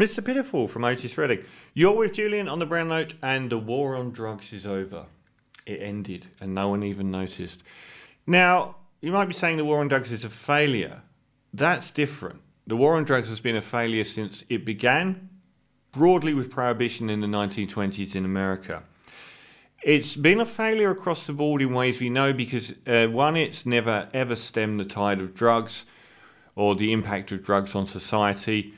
Mr. 0.00 0.24
Pitiful 0.24 0.66
from 0.66 0.82
Otis 0.82 1.18
Redding. 1.18 1.44
You're 1.74 1.94
with 1.94 2.14
Julian 2.14 2.48
on 2.48 2.58
the 2.58 2.64
Brown 2.64 2.88
Note, 2.88 3.12
and 3.22 3.50
the 3.50 3.58
war 3.58 3.96
on 3.96 4.12
drugs 4.12 4.50
is 4.54 4.66
over. 4.66 5.04
It 5.66 5.82
ended, 5.82 6.26
and 6.40 6.54
no 6.54 6.70
one 6.70 6.82
even 6.82 7.10
noticed. 7.10 7.62
Now, 8.26 8.76
you 9.02 9.12
might 9.12 9.26
be 9.26 9.34
saying 9.34 9.58
the 9.58 9.64
war 9.66 9.80
on 9.80 9.88
drugs 9.88 10.10
is 10.10 10.24
a 10.24 10.30
failure. 10.30 11.02
That's 11.52 11.90
different. 11.90 12.40
The 12.66 12.76
war 12.76 12.94
on 12.94 13.04
drugs 13.04 13.28
has 13.28 13.40
been 13.40 13.56
a 13.56 13.60
failure 13.60 14.04
since 14.04 14.42
it 14.48 14.64
began 14.64 15.28
broadly 15.92 16.32
with 16.32 16.50
prohibition 16.50 17.10
in 17.10 17.20
the 17.20 17.26
1920s 17.26 18.16
in 18.16 18.24
America. 18.24 18.82
It's 19.82 20.16
been 20.16 20.40
a 20.40 20.46
failure 20.46 20.92
across 20.92 21.26
the 21.26 21.34
board 21.34 21.60
in 21.60 21.74
ways 21.74 22.00
we 22.00 22.08
know 22.08 22.32
because, 22.32 22.72
uh, 22.86 23.08
one, 23.08 23.36
it's 23.36 23.66
never 23.66 24.08
ever 24.14 24.34
stemmed 24.34 24.80
the 24.80 24.86
tide 24.86 25.20
of 25.20 25.34
drugs 25.34 25.84
or 26.56 26.74
the 26.74 26.90
impact 26.90 27.32
of 27.32 27.44
drugs 27.44 27.74
on 27.74 27.86
society. 27.86 28.72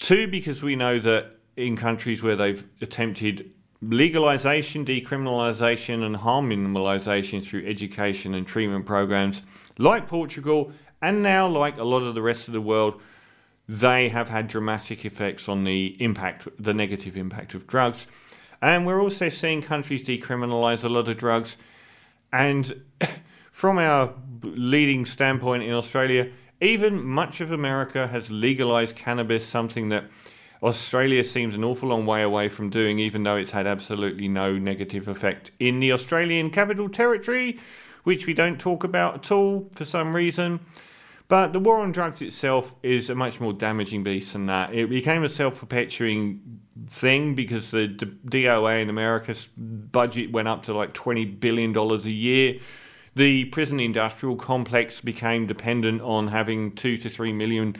Two, 0.00 0.26
because 0.26 0.62
we 0.62 0.76
know 0.76 0.98
that 0.98 1.36
in 1.56 1.76
countries 1.76 2.22
where 2.22 2.34
they've 2.34 2.66
attempted 2.80 3.52
legalization, 3.82 4.84
decriminalization, 4.84 6.02
and 6.02 6.16
harm 6.16 6.50
minimalization 6.50 7.44
through 7.44 7.66
education 7.66 8.34
and 8.34 8.46
treatment 8.46 8.86
programs, 8.86 9.42
like 9.78 10.06
Portugal, 10.06 10.72
and 11.02 11.22
now 11.22 11.46
like 11.46 11.78
a 11.78 11.84
lot 11.84 12.02
of 12.02 12.14
the 12.14 12.22
rest 12.22 12.48
of 12.48 12.54
the 12.54 12.60
world, 12.60 13.00
they 13.68 14.08
have 14.08 14.28
had 14.28 14.48
dramatic 14.48 15.04
effects 15.04 15.48
on 15.48 15.64
the 15.64 15.96
impact, 16.02 16.48
the 16.58 16.74
negative 16.74 17.16
impact 17.16 17.54
of 17.54 17.66
drugs. 17.66 18.06
And 18.62 18.86
we're 18.86 19.02
also 19.02 19.28
seeing 19.28 19.62
countries 19.62 20.02
decriminalize 20.02 20.82
a 20.82 20.88
lot 20.88 21.08
of 21.08 21.16
drugs. 21.18 21.56
And 22.32 22.82
from 23.52 23.78
our 23.78 24.14
leading 24.42 25.04
standpoint 25.04 25.62
in 25.62 25.72
Australia, 25.72 26.30
even 26.60 27.04
much 27.04 27.40
of 27.40 27.52
America 27.52 28.06
has 28.06 28.30
legalized 28.30 28.96
cannabis, 28.96 29.46
something 29.46 29.88
that 29.88 30.04
Australia 30.62 31.24
seems 31.24 31.54
an 31.54 31.64
awful 31.64 31.88
long 31.88 32.04
way 32.04 32.22
away 32.22 32.48
from 32.48 32.68
doing, 32.68 32.98
even 32.98 33.22
though 33.22 33.36
it's 33.36 33.50
had 33.50 33.66
absolutely 33.66 34.28
no 34.28 34.58
negative 34.58 35.08
effect 35.08 35.52
in 35.58 35.80
the 35.80 35.92
Australian 35.92 36.50
Capital 36.50 36.88
Territory, 36.88 37.58
which 38.04 38.26
we 38.26 38.34
don't 38.34 38.60
talk 38.60 38.84
about 38.84 39.14
at 39.14 39.32
all 39.32 39.70
for 39.72 39.86
some 39.86 40.14
reason. 40.14 40.60
But 41.28 41.52
the 41.52 41.60
war 41.60 41.80
on 41.80 41.92
drugs 41.92 42.20
itself 42.20 42.74
is 42.82 43.08
a 43.08 43.14
much 43.14 43.40
more 43.40 43.52
damaging 43.52 44.02
beast 44.02 44.32
than 44.32 44.46
that. 44.46 44.74
It 44.74 44.90
became 44.90 45.22
a 45.22 45.28
self 45.28 45.60
perpetuating 45.60 46.60
thing 46.88 47.34
because 47.34 47.70
the 47.70 47.86
DEA 47.86 48.82
in 48.82 48.90
America's 48.90 49.46
budget 49.56 50.32
went 50.32 50.48
up 50.48 50.64
to 50.64 50.74
like 50.74 50.92
$20 50.92 51.38
billion 51.38 51.76
a 51.76 51.96
year 51.98 52.58
the 53.20 53.44
prison 53.44 53.78
industrial 53.78 54.34
complex 54.34 55.02
became 55.02 55.46
dependent 55.46 56.00
on 56.00 56.28
having 56.28 56.72
two 56.72 56.96
to 56.96 57.10
three 57.10 57.34
million, 57.34 57.76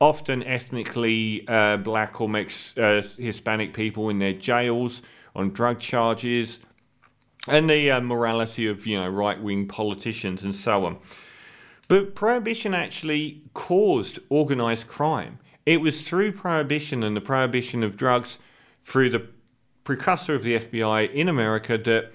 often 0.00 0.42
ethnically 0.42 1.46
uh, 1.48 1.76
black 1.76 2.18
or 2.18 2.30
mixed 2.30 2.78
uh, 2.78 3.02
Hispanic 3.18 3.74
people 3.74 4.08
in 4.08 4.18
their 4.18 4.32
jails 4.32 5.02
on 5.36 5.50
drug 5.50 5.80
charges, 5.80 6.60
and 7.46 7.68
the 7.68 7.90
uh, 7.90 8.00
morality 8.00 8.66
of 8.66 8.86
you 8.86 8.98
know 8.98 9.06
right 9.06 9.38
wing 9.38 9.68
politicians 9.68 10.44
and 10.44 10.56
so 10.56 10.86
on. 10.86 10.96
But 11.86 12.14
prohibition 12.14 12.72
actually 12.72 13.42
caused 13.52 14.18
organized 14.30 14.88
crime. 14.88 15.40
It 15.66 15.82
was 15.82 16.08
through 16.08 16.32
prohibition 16.32 17.02
and 17.02 17.14
the 17.14 17.20
prohibition 17.20 17.82
of 17.82 17.98
drugs 17.98 18.38
through 18.82 19.10
the 19.10 19.26
precursor 19.84 20.34
of 20.34 20.42
the 20.42 20.58
FBI 20.58 21.12
in 21.12 21.28
America 21.28 21.76
that 21.76 22.12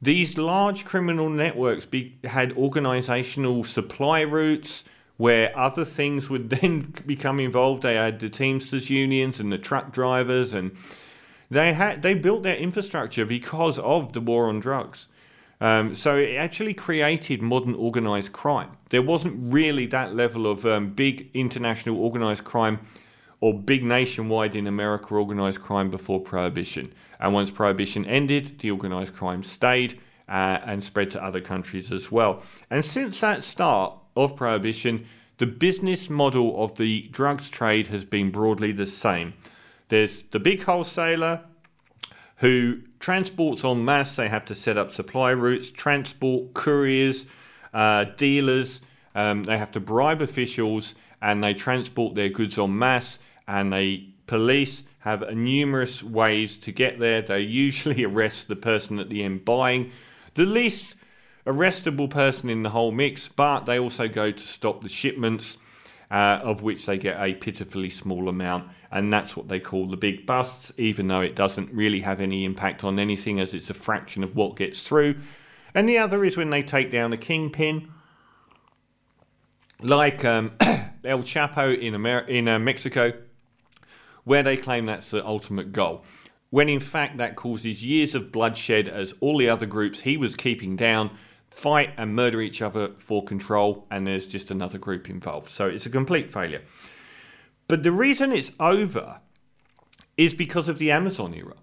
these 0.00 0.38
large 0.38 0.84
criminal 0.84 1.28
networks 1.28 1.86
be, 1.86 2.18
had 2.24 2.52
organizational 2.56 3.64
supply 3.64 4.22
routes 4.22 4.84
where 5.16 5.56
other 5.58 5.84
things 5.84 6.30
would 6.30 6.50
then 6.50 6.94
become 7.06 7.40
involved. 7.40 7.82
They 7.82 7.94
had 7.94 8.20
the 8.20 8.30
Teamsters 8.30 8.88
unions 8.88 9.40
and 9.40 9.52
the 9.52 9.58
truck 9.58 9.92
drivers, 9.92 10.54
and 10.54 10.76
they 11.50 11.72
had 11.72 12.02
they 12.02 12.14
built 12.14 12.42
their 12.42 12.56
infrastructure 12.56 13.24
because 13.24 13.78
of 13.78 14.12
the 14.12 14.20
war 14.20 14.48
on 14.48 14.60
drugs. 14.60 15.08
Um, 15.60 15.96
so 15.96 16.16
it 16.16 16.36
actually 16.36 16.74
created 16.74 17.42
modern 17.42 17.74
organized 17.74 18.32
crime. 18.32 18.76
There 18.90 19.02
wasn't 19.02 19.52
really 19.52 19.86
that 19.86 20.14
level 20.14 20.46
of 20.46 20.64
um, 20.64 20.90
big 20.90 21.30
international 21.34 21.96
organized 21.96 22.44
crime 22.44 22.78
or 23.40 23.54
big 23.54 23.84
nationwide 23.84 24.56
in 24.56 24.66
America 24.66 25.14
organized 25.14 25.60
crime 25.60 25.90
before 25.90 26.20
Prohibition. 26.20 26.92
And 27.20 27.32
once 27.32 27.50
Prohibition 27.50 28.04
ended, 28.06 28.58
the 28.58 28.70
organised 28.70 29.14
crime 29.14 29.42
stayed 29.42 30.00
uh, 30.28 30.58
and 30.64 30.82
spread 30.82 31.10
to 31.12 31.22
other 31.22 31.40
countries 31.40 31.92
as 31.92 32.10
well. 32.10 32.42
And 32.70 32.84
since 32.84 33.20
that 33.20 33.42
start 33.42 33.94
of 34.16 34.36
Prohibition, 34.36 35.06
the 35.38 35.46
business 35.46 36.10
model 36.10 36.62
of 36.62 36.76
the 36.76 37.08
drugs 37.12 37.48
trade 37.48 37.86
has 37.88 38.04
been 38.04 38.30
broadly 38.30 38.72
the 38.72 38.86
same. 38.86 39.34
There's 39.88 40.22
the 40.22 40.40
big 40.40 40.62
wholesaler 40.62 41.42
who 42.38 42.80
transports 43.00 43.64
en 43.64 43.84
masse, 43.84 44.16
they 44.16 44.28
have 44.28 44.44
to 44.46 44.54
set 44.54 44.76
up 44.76 44.90
supply 44.90 45.30
routes, 45.30 45.70
transport, 45.70 46.54
couriers, 46.54 47.26
uh, 47.72 48.04
dealers, 48.16 48.82
um, 49.14 49.44
they 49.44 49.58
have 49.58 49.72
to 49.72 49.80
bribe 49.80 50.20
officials 50.20 50.94
and 51.20 51.42
they 51.42 51.54
transport 51.54 52.14
their 52.14 52.28
goods 52.28 52.58
en 52.58 52.78
masse 52.78 53.18
and 53.46 53.72
they 53.72 54.08
police 54.26 54.84
have 55.00 55.34
numerous 55.34 56.02
ways 56.02 56.56
to 56.58 56.72
get 56.72 56.98
there. 56.98 57.22
They 57.22 57.40
usually 57.40 58.04
arrest 58.06 58.48
the 58.48 58.56
person 58.56 58.98
at 58.98 59.10
the 59.10 59.24
end 59.24 59.44
buying, 59.44 59.90
the 60.34 60.44
least 60.44 60.96
arrestable 61.46 62.10
person 62.10 62.50
in 62.50 62.62
the 62.62 62.70
whole 62.70 62.92
mix, 62.92 63.26
but 63.28 63.60
they 63.60 63.78
also 63.78 64.06
go 64.06 64.30
to 64.30 64.46
stop 64.46 64.82
the 64.82 64.88
shipments, 64.88 65.56
uh, 66.10 66.40
of 66.42 66.62
which 66.62 66.84
they 66.86 66.98
get 66.98 67.20
a 67.20 67.34
pitifully 67.34 67.90
small 67.90 68.28
amount. 68.28 68.68
And 68.90 69.12
that's 69.12 69.36
what 69.36 69.48
they 69.48 69.60
call 69.60 69.86
the 69.86 69.96
big 69.96 70.26
busts, 70.26 70.72
even 70.78 71.08
though 71.08 71.20
it 71.20 71.34
doesn't 71.34 71.72
really 71.72 72.00
have 72.00 72.20
any 72.20 72.44
impact 72.44 72.84
on 72.84 72.98
anything 72.98 73.40
as 73.40 73.54
it's 73.54 73.70
a 73.70 73.74
fraction 73.74 74.22
of 74.22 74.36
what 74.36 74.56
gets 74.56 74.82
through. 74.82 75.16
And 75.74 75.88
the 75.88 75.98
other 75.98 76.24
is 76.24 76.36
when 76.36 76.50
they 76.50 76.62
take 76.62 76.90
down 76.90 77.12
a 77.12 77.18
kingpin, 77.18 77.90
like 79.80 80.24
um, 80.24 80.52
El 81.04 81.22
Chapo 81.22 81.76
in, 81.76 81.94
Amer- 81.94 82.26
in 82.28 82.48
uh, 82.48 82.58
Mexico 82.58 83.12
where 84.28 84.42
they 84.42 84.58
claim 84.58 84.84
that's 84.84 85.10
the 85.10 85.26
ultimate 85.26 85.72
goal. 85.72 86.04
When 86.50 86.68
in 86.68 86.80
fact 86.80 87.16
that 87.16 87.34
causes 87.34 87.82
years 87.82 88.14
of 88.14 88.30
bloodshed 88.30 88.86
as 88.86 89.14
all 89.20 89.38
the 89.38 89.48
other 89.48 89.64
groups 89.64 90.02
he 90.02 90.18
was 90.18 90.36
keeping 90.36 90.76
down 90.76 91.10
fight 91.48 91.90
and 91.96 92.14
murder 92.14 92.42
each 92.42 92.60
other 92.60 92.90
for 92.98 93.24
control, 93.24 93.86
and 93.90 94.06
there's 94.06 94.28
just 94.28 94.50
another 94.50 94.76
group 94.76 95.08
involved. 95.08 95.50
So 95.50 95.66
it's 95.66 95.86
a 95.86 95.90
complete 95.90 96.30
failure. 96.30 96.60
But 97.68 97.82
the 97.82 97.90
reason 97.90 98.32
it's 98.32 98.52
over 98.60 99.20
is 100.18 100.34
because 100.34 100.68
of 100.68 100.78
the 100.78 100.90
Amazon 100.90 101.32
era. 101.32 101.56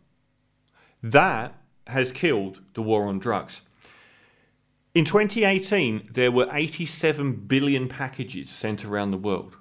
That 1.04 1.56
has 1.86 2.12
killed 2.12 2.62
the 2.74 2.82
war 2.82 3.06
on 3.06 3.20
drugs. 3.20 3.62
In 4.96 5.04
2018, 5.04 6.08
there 6.14 6.32
were 6.32 6.48
87 6.50 7.34
billion 7.48 7.90
packages 7.90 8.50
sent 8.50 8.86
around 8.86 9.12
the 9.12 9.18
world. 9.18 9.58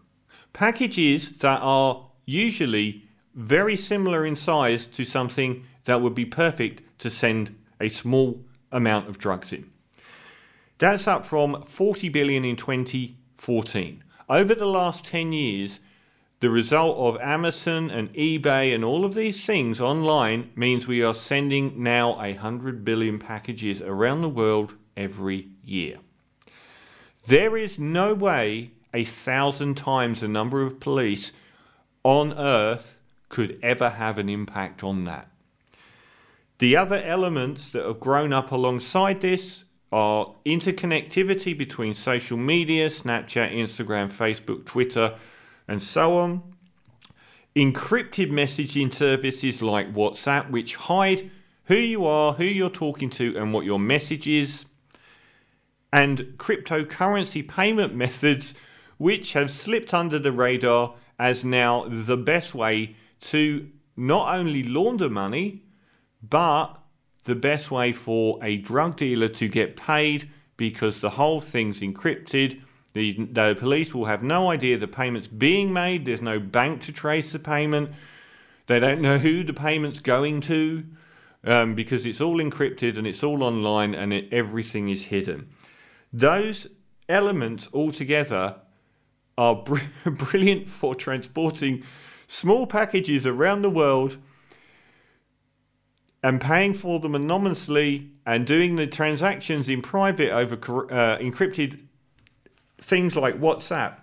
Packages 0.52 1.38
that 1.40 1.58
are 1.60 2.06
usually 2.24 3.02
very 3.34 3.76
similar 3.76 4.24
in 4.24 4.36
size 4.36 4.86
to 4.86 5.04
something 5.04 5.64
that 5.86 6.00
would 6.00 6.14
be 6.14 6.24
perfect 6.24 7.00
to 7.00 7.10
send 7.10 7.52
a 7.80 7.88
small 7.88 8.44
amount 8.70 9.08
of 9.08 9.18
drugs 9.18 9.52
in. 9.52 9.68
That's 10.78 11.08
up 11.08 11.26
from 11.26 11.62
40 11.62 12.10
billion 12.10 12.44
in 12.44 12.54
2014. 12.54 14.04
Over 14.28 14.54
the 14.54 14.66
last 14.66 15.04
10 15.04 15.32
years, 15.32 15.80
the 16.44 16.50
result 16.50 16.98
of 16.98 17.18
Amazon 17.22 17.90
and 17.90 18.12
eBay 18.12 18.74
and 18.74 18.84
all 18.84 19.06
of 19.06 19.14
these 19.14 19.46
things 19.46 19.80
online 19.80 20.52
means 20.54 20.86
we 20.86 21.02
are 21.02 21.14
sending 21.14 21.82
now 21.82 22.16
100 22.16 22.84
billion 22.84 23.18
packages 23.18 23.80
around 23.80 24.20
the 24.20 24.28
world 24.28 24.74
every 24.94 25.48
year. 25.64 25.96
There 27.26 27.56
is 27.56 27.78
no 27.78 28.12
way 28.12 28.72
a 28.92 29.06
thousand 29.06 29.78
times 29.78 30.20
the 30.20 30.28
number 30.28 30.60
of 30.60 30.80
police 30.80 31.32
on 32.02 32.34
Earth 32.34 33.00
could 33.30 33.58
ever 33.62 33.88
have 33.88 34.18
an 34.18 34.28
impact 34.28 34.84
on 34.84 35.06
that. 35.06 35.30
The 36.58 36.76
other 36.76 37.02
elements 37.02 37.70
that 37.70 37.86
have 37.86 38.00
grown 38.00 38.34
up 38.34 38.52
alongside 38.52 39.22
this 39.22 39.64
are 39.90 40.34
interconnectivity 40.44 41.56
between 41.56 41.94
social 41.94 42.36
media, 42.36 42.88
Snapchat, 42.88 43.50
Instagram, 43.54 44.12
Facebook, 44.12 44.66
Twitter, 44.66 45.14
and 45.68 45.82
so 45.82 46.16
on. 46.16 46.42
Encrypted 47.56 48.30
messaging 48.30 48.92
services 48.92 49.62
like 49.62 49.94
WhatsApp, 49.94 50.50
which 50.50 50.76
hide 50.76 51.30
who 51.64 51.76
you 51.76 52.04
are, 52.04 52.32
who 52.32 52.44
you're 52.44 52.70
talking 52.70 53.10
to, 53.10 53.36
and 53.36 53.52
what 53.52 53.64
your 53.64 53.78
message 53.78 54.26
is. 54.26 54.66
And 55.92 56.34
cryptocurrency 56.36 57.46
payment 57.46 57.94
methods, 58.04 58.54
which 58.98 59.32
have 59.32 59.50
slipped 59.50 59.94
under 59.94 60.18
the 60.18 60.32
radar 60.32 60.94
as 61.18 61.44
now 61.44 61.84
the 61.88 62.16
best 62.16 62.54
way 62.54 62.96
to 63.20 63.70
not 63.96 64.34
only 64.34 64.64
launder 64.64 65.08
money, 65.08 65.62
but 66.28 66.76
the 67.24 67.34
best 67.34 67.70
way 67.70 67.92
for 67.92 68.38
a 68.42 68.56
drug 68.58 68.96
dealer 68.96 69.28
to 69.28 69.48
get 69.48 69.76
paid 69.76 70.28
because 70.56 71.00
the 71.00 71.10
whole 71.10 71.40
thing's 71.40 71.80
encrypted 71.80 72.62
The, 72.94 73.28
the 73.32 73.56
police 73.58 73.92
will 73.92 74.04
have 74.06 74.22
no 74.22 74.50
idea 74.50 74.78
the 74.78 74.86
payment's 74.88 75.26
being 75.26 75.72
made. 75.72 76.06
There's 76.06 76.22
no 76.22 76.38
bank 76.38 76.80
to 76.82 76.92
trace 76.92 77.32
the 77.32 77.40
payment. 77.40 77.90
They 78.66 78.80
don't 78.80 79.02
know 79.02 79.18
who 79.18 79.42
the 79.42 79.52
payment's 79.52 80.00
going 80.00 80.40
to 80.42 80.84
um, 81.42 81.74
because 81.74 82.06
it's 82.06 82.20
all 82.20 82.38
encrypted 82.38 82.96
and 82.96 83.06
it's 83.06 83.22
all 83.22 83.42
online 83.42 83.94
and 83.94 84.12
it, 84.12 84.32
everything 84.32 84.88
is 84.88 85.06
hidden. 85.06 85.48
Those 86.12 86.68
elements 87.08 87.68
altogether 87.74 88.56
are 89.36 89.56
br- 89.56 89.78
brilliant 90.10 90.68
for 90.68 90.94
transporting 90.94 91.82
small 92.28 92.64
packages 92.66 93.26
around 93.26 93.62
the 93.62 93.70
world 93.70 94.16
and 96.22 96.40
paying 96.40 96.74
for 96.74 97.00
them 97.00 97.16
anonymously 97.16 98.12
and 98.24 98.46
doing 98.46 98.76
the 98.76 98.86
transactions 98.86 99.68
in 99.68 99.82
private 99.82 100.30
over 100.30 100.54
uh, 100.90 101.18
encrypted 101.18 101.80
things 102.84 103.16
like 103.16 103.40
WhatsApp 103.40 103.98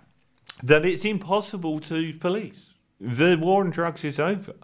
that 0.64 0.86
it's 0.86 1.06
impossible 1.06 1.80
to 1.80 2.14
police. 2.14 2.74
The 3.00 3.38
war 3.40 3.64
on 3.64 3.70
drugs 3.70 4.04
is 4.04 4.20
over. 4.20 4.56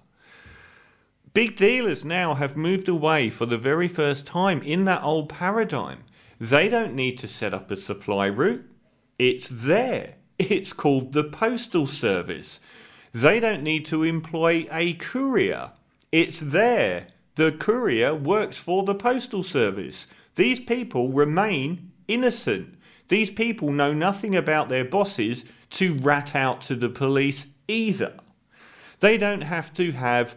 Big 1.34 1.56
dealers 1.56 2.04
now 2.04 2.34
have 2.34 2.58
moved 2.58 2.90
away 2.90 3.30
for 3.30 3.46
the 3.46 3.58
very 3.58 3.88
first 3.88 4.26
time 4.26 4.62
in 4.62 4.86
that 4.86 5.04
old 5.04 5.30
paradigm. 5.30 6.04
They 6.40 6.68
don't 6.68 6.96
need 6.96 7.18
to 7.20 7.28
set 7.28 7.54
up 7.54 7.72
a 7.72 7.76
supply 7.76 8.28
route, 8.28 8.66
it's 9.18 9.48
there. 9.50 10.16
It's 10.40 10.72
called 10.72 11.14
the 11.14 11.24
Postal 11.24 11.88
Service. 11.88 12.60
They 13.12 13.40
don't 13.40 13.64
need 13.64 13.86
to 13.86 14.04
employ 14.04 14.68
a 14.72 14.94
courier, 14.94 15.72
it's 16.12 16.40
there 16.40 17.08
the 17.38 17.52
courier 17.52 18.16
works 18.16 18.58
for 18.58 18.84
the 18.84 18.96
postal 18.96 19.44
service. 19.44 20.08
These 20.36 20.60
people 20.60 21.10
remain 21.10 21.92
innocent. 22.08 22.77
These 23.08 23.32
people 23.32 23.72
know 23.72 23.94
nothing 23.94 24.36
about 24.36 24.70
their 24.70 24.86
bosses 24.86 25.46
to 25.72 25.96
rat 25.96 26.36
out 26.36 26.62
to 26.62 26.76
the 26.76 26.90
police 26.90 27.48
either. 27.68 28.14
They 29.00 29.18
don't 29.18 29.42
have 29.42 29.74
to 29.76 29.92
have 29.92 30.36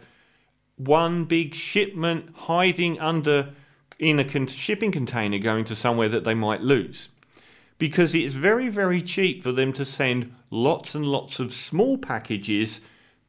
one 0.77 1.25
big 1.25 1.55
shipment 1.55 2.29
hiding 2.33 2.99
under 2.99 3.53
in 3.99 4.19
a 4.19 4.25
con- 4.25 4.47
shipping 4.47 4.91
container 4.91 5.37
going 5.37 5.65
to 5.65 5.75
somewhere 5.75 6.09
that 6.09 6.23
they 6.23 6.33
might 6.33 6.61
lose. 6.61 7.09
Because 7.77 8.15
it's 8.15 8.33
very, 8.33 8.69
very 8.69 9.01
cheap 9.01 9.43
for 9.43 9.51
them 9.51 9.73
to 9.73 9.85
send 9.85 10.33
lots 10.49 10.95
and 10.95 11.05
lots 11.05 11.39
of 11.39 11.53
small 11.53 11.97
packages 11.97 12.81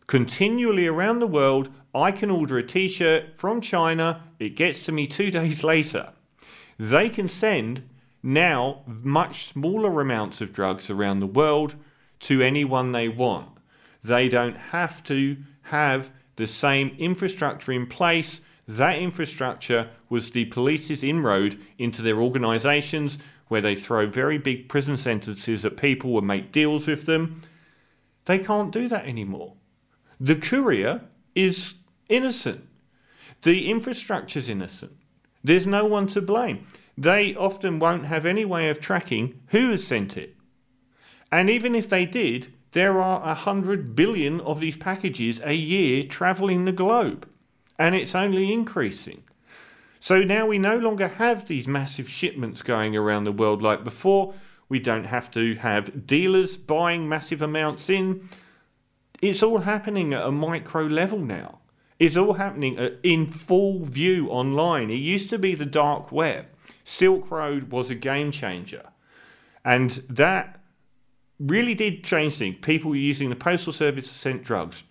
continually 0.06 0.86
around 0.86 1.20
the 1.20 1.26
world 1.26 1.70
I 1.94 2.10
can 2.10 2.30
order 2.30 2.58
a 2.58 2.62
t 2.62 2.88
shirt 2.88 3.36
from 3.36 3.60
China, 3.60 4.22
it 4.38 4.56
gets 4.56 4.84
to 4.86 4.92
me 4.92 5.06
two 5.06 5.30
days 5.38 5.62
later. 5.62 6.12
They 6.78 7.08
can 7.08 7.28
send 7.28 7.82
now 8.22 8.82
much 8.86 9.46
smaller 9.46 10.00
amounts 10.00 10.40
of 10.40 10.52
drugs 10.52 10.90
around 10.90 11.20
the 11.20 11.26
world 11.26 11.74
to 12.20 12.40
anyone 12.40 12.92
they 12.92 13.08
want. 13.08 13.48
They 14.04 14.28
don't 14.28 14.56
have 14.56 15.02
to 15.04 15.36
have 15.62 16.10
the 16.36 16.46
same 16.46 16.94
infrastructure 16.98 17.72
in 17.72 17.86
place. 17.86 18.40
That 18.66 18.98
infrastructure 18.98 19.90
was 20.08 20.30
the 20.30 20.46
police's 20.46 21.02
inroad 21.02 21.58
into 21.78 22.02
their 22.02 22.18
organisations 22.18 23.18
where 23.48 23.60
they 23.60 23.74
throw 23.74 24.06
very 24.06 24.38
big 24.38 24.68
prison 24.68 24.96
sentences 24.96 25.64
at 25.64 25.76
people 25.76 26.16
and 26.16 26.26
make 26.26 26.52
deals 26.52 26.86
with 26.86 27.06
them. 27.06 27.42
They 28.24 28.38
can't 28.38 28.72
do 28.72 28.88
that 28.88 29.04
anymore. 29.04 29.54
The 30.20 30.36
courier 30.36 31.02
is 31.34 31.74
innocent. 32.08 32.66
The 33.42 33.68
infrastructure's 33.68 34.48
innocent. 34.48 34.96
There's 35.44 35.66
no 35.66 35.84
one 35.86 36.06
to 36.08 36.22
blame. 36.22 36.66
They 36.96 37.34
often 37.34 37.78
won't 37.78 38.06
have 38.06 38.26
any 38.26 38.44
way 38.44 38.68
of 38.68 38.80
tracking 38.80 39.40
who 39.48 39.70
has 39.70 39.86
sent 39.86 40.16
it. 40.16 40.36
And 41.30 41.48
even 41.48 41.74
if 41.74 41.88
they 41.88 42.04
did, 42.04 42.52
there 42.72 42.98
are 43.00 43.22
a 43.24 43.34
hundred 43.34 43.96
billion 43.96 44.40
of 44.42 44.60
these 44.60 44.76
packages 44.76 45.40
a 45.44 45.54
year 45.54 46.04
travelling 46.04 46.64
the 46.64 46.72
globe. 46.72 47.28
And 47.78 47.94
it's 47.94 48.14
only 48.14 48.52
increasing. 48.52 49.24
So 50.00 50.22
now 50.22 50.46
we 50.46 50.58
no 50.58 50.78
longer 50.78 51.08
have 51.08 51.46
these 51.46 51.68
massive 51.68 52.08
shipments 52.08 52.62
going 52.62 52.96
around 52.96 53.24
the 53.24 53.32
world 53.32 53.62
like 53.62 53.84
before. 53.84 54.34
We 54.68 54.78
don't 54.78 55.04
have 55.04 55.30
to 55.32 55.54
have 55.56 56.06
dealers 56.06 56.56
buying 56.56 57.08
massive 57.08 57.40
amounts 57.40 57.88
in. 57.88 58.28
It's 59.20 59.42
all 59.42 59.58
happening 59.58 60.12
at 60.12 60.26
a 60.26 60.32
micro 60.32 60.82
level 60.84 61.18
now. 61.18 61.60
It's 62.02 62.16
all 62.16 62.32
happening 62.32 62.80
uh, 62.80 62.90
in 63.04 63.26
full 63.26 63.84
view 63.84 64.28
online. 64.28 64.90
It 64.90 64.94
used 64.94 65.30
to 65.30 65.38
be 65.38 65.54
the 65.54 65.64
dark 65.64 66.10
web. 66.10 66.46
Silk 66.82 67.30
Road 67.30 67.70
was 67.70 67.90
a 67.90 67.94
game 67.94 68.32
changer. 68.32 68.88
And 69.64 69.90
that 70.10 70.58
really 71.38 71.74
did 71.74 72.02
change 72.02 72.34
things. 72.34 72.56
People 72.60 72.90
were 72.90 72.96
using 72.96 73.30
the 73.30 73.36
postal 73.36 73.72
service 73.72 74.08
to 74.08 74.14
send 74.14 74.42
drugs. 74.42 74.82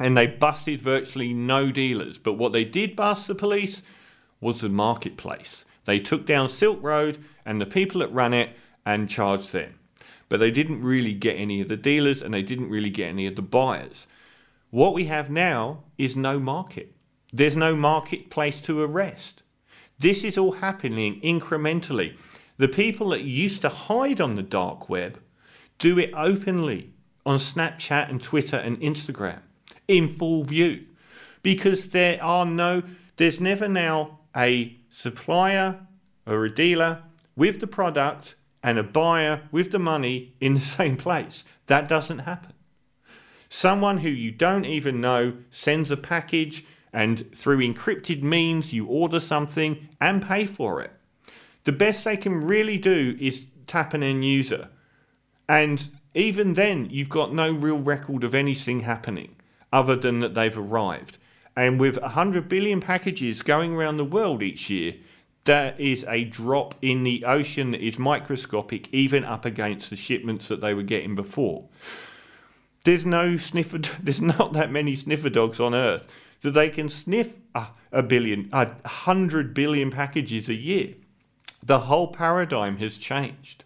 And 0.00 0.16
they 0.16 0.26
busted 0.26 0.82
virtually 0.82 1.32
no 1.32 1.70
dealers. 1.70 2.18
But 2.18 2.32
what 2.32 2.52
they 2.52 2.64
did 2.64 2.96
bust 2.96 3.28
the 3.28 3.36
police 3.36 3.84
was 4.40 4.60
the 4.60 4.68
marketplace. 4.68 5.64
They 5.84 6.00
took 6.00 6.26
down 6.26 6.48
Silk 6.48 6.82
Road 6.82 7.18
and 7.46 7.60
the 7.60 7.66
people 7.66 8.00
that 8.00 8.12
ran 8.12 8.34
it 8.34 8.50
and 8.84 9.08
charged 9.08 9.52
them. 9.52 9.78
But 10.28 10.40
they 10.40 10.50
didn't 10.50 10.82
really 10.82 11.14
get 11.14 11.36
any 11.36 11.60
of 11.60 11.68
the 11.68 11.76
dealers 11.76 12.22
and 12.22 12.34
they 12.34 12.42
didn't 12.42 12.70
really 12.70 12.90
get 12.90 13.06
any 13.06 13.28
of 13.28 13.36
the 13.36 13.42
buyers. 13.42 14.08
What 14.70 14.94
we 14.94 15.06
have 15.06 15.30
now 15.30 15.84
is 15.98 16.16
no 16.16 16.38
market. 16.38 16.94
There's 17.32 17.56
no 17.56 17.74
marketplace 17.74 18.60
to 18.62 18.80
arrest. 18.82 19.42
This 19.98 20.22
is 20.22 20.38
all 20.38 20.52
happening 20.52 21.20
incrementally. 21.20 22.18
The 22.56 22.68
people 22.68 23.08
that 23.10 23.22
used 23.22 23.62
to 23.62 23.68
hide 23.68 24.20
on 24.20 24.36
the 24.36 24.42
dark 24.42 24.88
web 24.88 25.20
do 25.78 25.98
it 25.98 26.12
openly 26.14 26.92
on 27.26 27.38
Snapchat 27.38 28.08
and 28.10 28.22
Twitter 28.22 28.56
and 28.56 28.80
Instagram 28.80 29.40
in 29.88 30.08
full 30.08 30.44
view 30.44 30.84
because 31.42 31.90
there 31.90 32.22
are 32.22 32.46
no, 32.46 32.82
there's 33.16 33.40
never 33.40 33.66
now 33.66 34.20
a 34.36 34.76
supplier 34.88 35.80
or 36.26 36.44
a 36.44 36.54
dealer 36.54 37.02
with 37.34 37.60
the 37.60 37.66
product 37.66 38.36
and 38.62 38.78
a 38.78 38.82
buyer 38.82 39.42
with 39.50 39.72
the 39.72 39.78
money 39.78 40.34
in 40.40 40.54
the 40.54 40.60
same 40.78 40.96
place. 40.96 41.44
That 41.66 41.88
doesn't 41.88 42.20
happen. 42.20 42.52
Someone 43.52 43.98
who 43.98 44.08
you 44.08 44.30
don't 44.30 44.64
even 44.64 45.00
know 45.00 45.32
sends 45.50 45.90
a 45.90 45.96
package, 45.96 46.64
and 46.92 47.36
through 47.36 47.58
encrypted 47.58 48.22
means, 48.22 48.72
you 48.72 48.86
order 48.86 49.18
something 49.18 49.88
and 50.00 50.24
pay 50.24 50.46
for 50.46 50.80
it. 50.80 50.92
The 51.64 51.72
best 51.72 52.04
they 52.04 52.16
can 52.16 52.44
really 52.44 52.78
do 52.78 53.18
is 53.20 53.48
tap 53.66 53.92
an 53.92 54.04
end 54.04 54.24
user. 54.24 54.68
And 55.48 55.84
even 56.14 56.52
then, 56.52 56.86
you've 56.90 57.08
got 57.08 57.34
no 57.34 57.52
real 57.52 57.80
record 57.80 58.22
of 58.22 58.36
anything 58.36 58.80
happening 58.80 59.34
other 59.72 59.96
than 59.96 60.20
that 60.20 60.34
they've 60.34 60.56
arrived. 60.56 61.18
And 61.56 61.80
with 61.80 62.00
100 62.00 62.48
billion 62.48 62.80
packages 62.80 63.42
going 63.42 63.74
around 63.74 63.96
the 63.96 64.04
world 64.04 64.44
each 64.44 64.70
year, 64.70 64.94
that 65.42 65.78
is 65.80 66.04
a 66.08 66.22
drop 66.22 66.76
in 66.82 67.02
the 67.02 67.24
ocean 67.24 67.72
that 67.72 67.80
is 67.80 67.98
microscopic, 67.98 68.94
even 68.94 69.24
up 69.24 69.44
against 69.44 69.90
the 69.90 69.96
shipments 69.96 70.46
that 70.46 70.60
they 70.60 70.72
were 70.72 70.84
getting 70.84 71.16
before 71.16 71.68
there's 72.84 73.04
no 73.04 73.36
sniffer. 73.36 73.78
There's 74.02 74.20
not 74.20 74.52
that 74.54 74.70
many 74.70 74.94
sniffer 74.94 75.30
dogs 75.30 75.60
on 75.60 75.74
Earth 75.74 76.08
so 76.38 76.50
they 76.50 76.70
can 76.70 76.88
sniff 76.88 77.34
a, 77.54 77.66
a 77.92 78.02
billion, 78.02 78.48
a 78.52 78.68
hundred 78.88 79.52
billion 79.52 79.90
packages 79.90 80.48
a 80.48 80.54
year. 80.54 80.94
The 81.62 81.80
whole 81.80 82.08
paradigm 82.08 82.78
has 82.78 82.96
changed. 82.96 83.64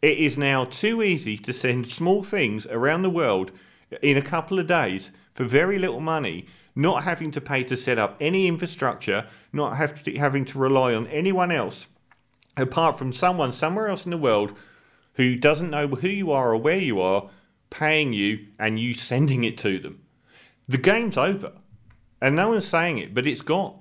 It 0.00 0.18
is 0.18 0.38
now 0.38 0.64
too 0.64 1.02
easy 1.02 1.36
to 1.38 1.52
send 1.52 1.90
small 1.90 2.22
things 2.22 2.66
around 2.66 3.02
the 3.02 3.10
world 3.10 3.50
in 4.00 4.16
a 4.16 4.22
couple 4.22 4.60
of 4.60 4.68
days 4.68 5.10
for 5.34 5.44
very 5.44 5.78
little 5.78 5.98
money, 5.98 6.46
not 6.76 7.02
having 7.02 7.32
to 7.32 7.40
pay 7.40 7.64
to 7.64 7.76
set 7.76 7.98
up 7.98 8.16
any 8.20 8.46
infrastructure, 8.46 9.26
not 9.52 9.76
to, 10.04 10.16
having 10.16 10.44
to 10.44 10.58
rely 10.58 10.94
on 10.94 11.08
anyone 11.08 11.50
else 11.50 11.88
apart 12.56 12.96
from 12.96 13.12
someone 13.12 13.52
somewhere 13.52 13.88
else 13.88 14.04
in 14.04 14.10
the 14.12 14.18
world 14.18 14.56
who 15.14 15.34
doesn't 15.34 15.70
know 15.70 15.88
who 15.88 16.08
you 16.08 16.30
are 16.30 16.52
or 16.52 16.56
where 16.56 16.78
you 16.78 17.00
are 17.00 17.28
paying 17.70 18.12
you 18.12 18.46
and 18.58 18.78
you 18.78 18.94
sending 18.94 19.44
it 19.44 19.58
to 19.58 19.78
them. 19.78 20.00
The 20.68 20.78
game's 20.78 21.16
over. 21.16 21.52
And 22.20 22.34
no 22.34 22.48
one's 22.48 22.66
saying 22.66 22.98
it, 22.98 23.14
but 23.14 23.26
it's 23.26 23.42
gone. 23.42 23.80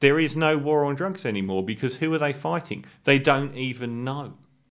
There 0.00 0.18
is 0.18 0.36
no 0.36 0.58
war 0.58 0.84
on 0.84 0.94
drugs 0.94 1.26
anymore 1.26 1.64
because 1.64 1.96
who 1.96 2.12
are 2.14 2.18
they 2.18 2.32
fighting? 2.32 2.84
They 3.04 3.18
don't 3.18 3.56
even 3.56 4.04
know. 4.04 4.34